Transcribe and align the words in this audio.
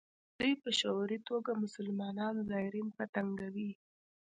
دوی 0.37 0.53
په 0.61 0.69
شعوري 0.79 1.19
توګه 1.29 1.51
مسلمان 1.63 2.33
زایرین 2.49 2.87
په 2.97 3.03
تنګوي. 3.15 3.71